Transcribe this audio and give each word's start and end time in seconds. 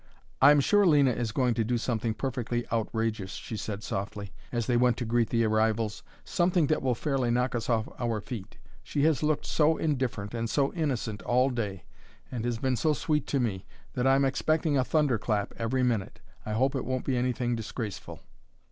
"I'm 0.41 0.61
sure 0.61 0.87
Lena 0.87 1.11
is 1.11 1.31
going 1.31 1.53
to 1.53 1.63
do 1.63 1.77
something 1.77 2.15
perfectly 2.15 2.65
outrageous," 2.71 3.33
she 3.33 3.55
said 3.55 3.83
softly 3.83 4.33
as 4.51 4.65
they 4.65 4.75
went 4.75 4.97
to 4.97 5.05
greet 5.05 5.29
the 5.29 5.43
arrivals, 5.43 6.01
"something 6.23 6.65
that 6.65 6.81
will 6.81 6.95
fairly 6.95 7.29
knock 7.29 7.53
us 7.53 7.69
off 7.69 7.87
our 7.99 8.19
feet. 8.19 8.57
She 8.81 9.03
has 9.03 9.21
looked 9.21 9.45
so 9.45 9.77
indifferent 9.77 10.33
and 10.33 10.49
so 10.49 10.73
innocent 10.73 11.21
all 11.21 11.51
day 11.51 11.83
and 12.31 12.45
has 12.45 12.57
been 12.57 12.77
so 12.77 12.93
sweet 12.93 13.27
to 13.27 13.39
me 13.39 13.67
that 13.93 14.07
I'm 14.07 14.25
expecting 14.25 14.75
a 14.75 14.83
thunder 14.83 15.19
clap 15.19 15.53
every 15.57 15.83
minute. 15.83 16.19
I 16.47 16.53
hope 16.53 16.73
it 16.75 16.83
won't 16.83 17.05
be 17.05 17.15
anything 17.15 17.55
disgraceful." 17.55 18.21